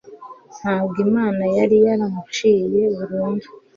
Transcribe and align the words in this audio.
ntabwo 0.59 0.95
imana 1.07 1.43
yari 1.57 1.77
yaramuciye 1.85 2.81
burundu 2.95 3.47